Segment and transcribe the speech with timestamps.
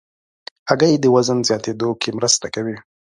[0.69, 2.77] هګۍ د وزن زیاتېدو کې مرسته کوي.